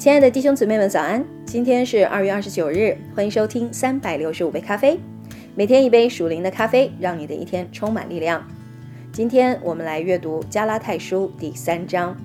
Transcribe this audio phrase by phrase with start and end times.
[0.00, 1.22] 亲爱的弟兄姊妹们，早安！
[1.44, 4.98] 今天是二月二十九日，欢迎收听三百六十五杯咖啡，
[5.54, 8.42] 每天一杯属灵的咖啡，让你的一天充满力量。
[9.12, 12.16] 今天我们来阅读加拉太书第三章。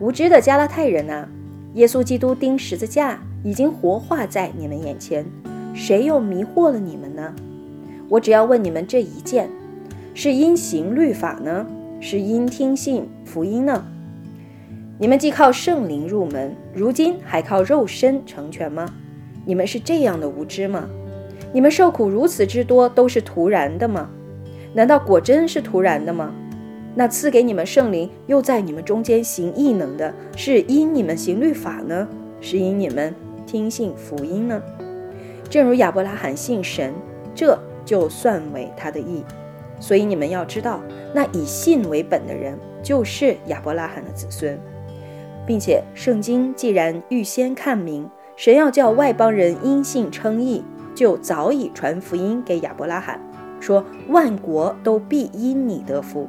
[0.00, 1.28] 无知的加拉太人啊，
[1.74, 5.24] 耶稣基督钉十字架已经活化在你们眼前，
[5.76, 7.32] 谁又迷惑了你们呢？
[8.08, 9.48] 我只要问你们这一件：
[10.12, 11.64] 是因行律法呢，
[12.00, 13.86] 是因听信福音呢？
[15.04, 18.88] 你们既靠圣灵入门，如今还靠肉身成全吗？
[19.44, 20.88] 你们是这样的无知吗？
[21.52, 24.08] 你们受苦如此之多，都是徒然的吗？
[24.72, 26.34] 难道果真是徒然的吗？
[26.94, 32.08] 那赐给你们圣灵，又在你们中间行异能的，是因你们行律法呢，
[32.40, 33.14] 是因你们
[33.46, 34.58] 听信福音呢？
[35.50, 36.94] 正如亚伯拉罕信神，
[37.34, 39.22] 这就算为他的义。
[39.78, 40.80] 所以你们要知道，
[41.12, 44.58] 那以信为本的人，就是亚伯拉罕的子孙。
[45.46, 50.64] 并且，圣经既然预先看明，神要叫外邦人因信称义，
[50.94, 53.20] 就早已传福音给亚伯拉罕，
[53.60, 56.28] 说万国都必因你得福。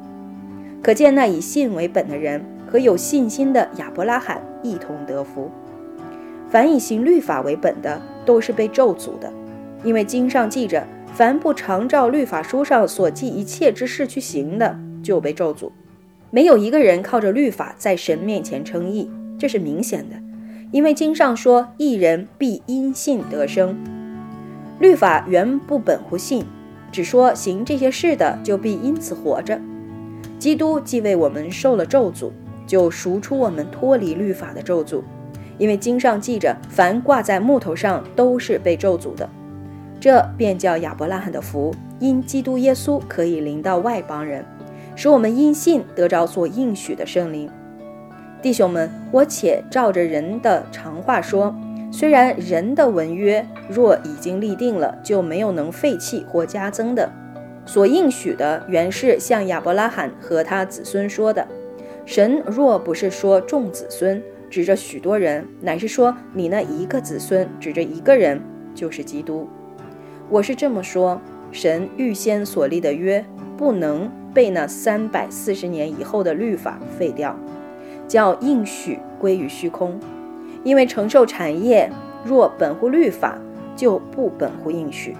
[0.82, 5.50] 可见那以信为本的人和有信心的亚伯拉罕一同得福。
[6.48, 9.32] 凡以行律法为本的，都是被咒诅的，
[9.82, 15.70] 因为经上记着：凡不常照律法书上所记一切之事去行的，就被咒诅。
[16.36, 20.16] 没有一个人靠着律法在神面前称义，这是明显的，
[20.70, 23.74] 因为经上说：“一人必因信得生。”
[24.78, 26.44] 律法原不本乎信，
[26.92, 29.58] 只说行这些事的就必因此活着。
[30.38, 32.30] 基督既为我们受了咒诅，
[32.66, 35.00] 就赎出我们脱离律法的咒诅，
[35.56, 39.26] 因为经上记着：“凡挂在木头上都是被咒诅的。”
[39.98, 44.44] 这便叫亚伯拉罕的福，因基督耶稣可以临到外邦人。
[44.96, 47.50] 使我们因信得着所应许的圣灵，
[48.40, 51.54] 弟兄们，我且照着人的常话说：
[51.92, 57.12] 虽然人的文约若已经立定了，就没有能废弃或加增的。
[57.66, 61.46] 所应许的原是向亚伯拉罕和他子孙说的。
[62.06, 68.40] 神若不是说众子孙，指着许多人，乃是说你那一个子孙，指着一个人，
[68.74, 69.46] 就是基督。
[70.30, 71.20] 我是这么说：
[71.52, 73.22] 神预先所立的约，
[73.58, 74.10] 不能。
[74.36, 77.34] 被那三百四十年以后的律法废掉，
[78.06, 79.98] 叫应许归于虚空。
[80.62, 81.90] 因为承受产业
[82.22, 83.38] 若本乎律法，
[83.74, 85.16] 就不本乎应许。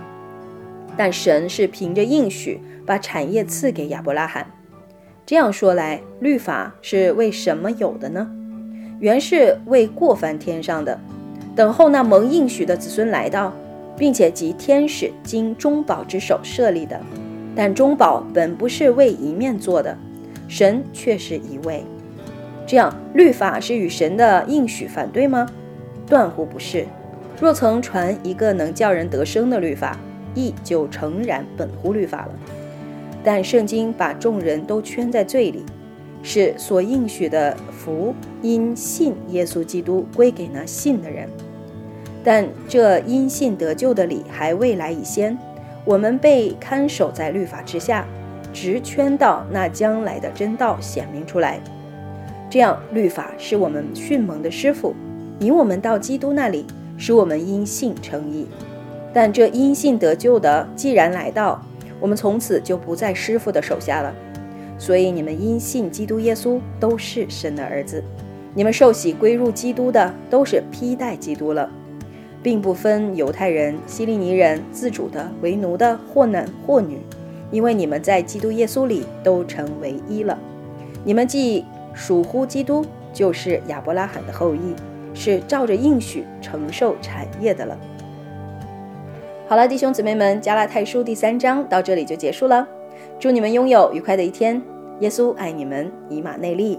[0.99, 4.47] 但神是凭着应许把产业赐给亚伯拉罕。
[5.25, 8.31] 这样说来，律法是为什么有的呢？
[9.01, 11.01] 原是为过翻天上的，
[11.55, 13.55] 等候那蒙应许的子孙来到，
[13.97, 17.01] 并且及天使经中保之手设立的。
[17.57, 19.97] 但中保本不是为一面做的，
[20.47, 21.83] 神却是一位。
[22.67, 25.49] 这样，律法是与神的应许反对吗？
[26.07, 26.87] 断乎不是。
[27.41, 29.99] 若曾传一个能叫人得生的律法，
[30.35, 32.31] 亦就诚然本乎律法了。
[33.25, 35.65] 但圣经把众人都圈在罪里，
[36.23, 41.29] 是所应许的福因信耶稣基督归给那信的人。
[42.23, 45.37] 但这因信得救的理还未来以先。
[45.87, 48.05] 我们被看守在律法之下，
[48.53, 51.61] 直圈到那将来的真道显明出来。
[52.51, 54.95] 这样，律法是我们迅猛的师傅，
[55.39, 56.67] 引我们到基督那里，
[56.99, 58.49] 使我们因信称义。
[59.15, 61.63] 但这因信得救的，既然来到，
[62.01, 64.13] 我们从此就不在师傅的手下了。
[64.79, 68.03] 所以，你们因信基督耶稣都是神的儿子。
[68.55, 71.71] 你们受洗归入基督的，都是披戴基督了。
[72.47, 77.01] 并不分犹太人、希利尼人、自主的、为奴的，或男或女，
[77.51, 80.39] 因为你们在基督耶稣里都成为一了。
[81.05, 84.77] 你们既属乎基督，就是亚伯拉罕的后裔，
[85.13, 87.77] 是照着应许承受产业的了。
[89.49, 92.65] 好了，弟兄姊妹们，加拉太书第三章到这里就结束了。
[93.19, 94.63] 祝你们拥有愉快的一天。
[95.01, 96.79] 耶稣爱你们，以马内利。